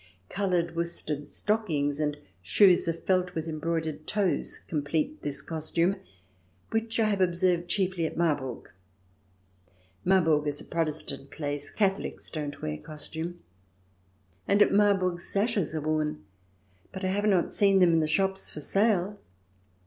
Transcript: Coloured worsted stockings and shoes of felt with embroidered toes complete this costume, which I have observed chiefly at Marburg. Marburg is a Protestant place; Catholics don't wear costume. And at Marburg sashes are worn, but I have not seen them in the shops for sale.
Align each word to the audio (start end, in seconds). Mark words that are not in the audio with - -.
Coloured 0.29 0.75
worsted 0.75 1.27
stockings 1.27 1.99
and 1.99 2.17
shoes 2.41 2.87
of 2.87 3.03
felt 3.03 3.35
with 3.35 3.47
embroidered 3.47 4.07
toes 4.07 4.57
complete 4.57 5.21
this 5.21 5.43
costume, 5.43 5.95
which 6.71 6.99
I 6.99 7.03
have 7.05 7.21
observed 7.21 7.67
chiefly 7.67 8.07
at 8.07 8.17
Marburg. 8.17 8.71
Marburg 10.03 10.47
is 10.47 10.59
a 10.59 10.65
Protestant 10.65 11.29
place; 11.29 11.69
Catholics 11.69 12.31
don't 12.31 12.63
wear 12.63 12.77
costume. 12.79 13.41
And 14.47 14.63
at 14.63 14.73
Marburg 14.73 15.21
sashes 15.21 15.75
are 15.75 15.81
worn, 15.81 16.23
but 16.91 17.05
I 17.05 17.09
have 17.09 17.25
not 17.27 17.53
seen 17.53 17.77
them 17.77 17.93
in 17.93 17.99
the 17.99 18.07
shops 18.07 18.49
for 18.49 18.59
sale. 18.61 19.19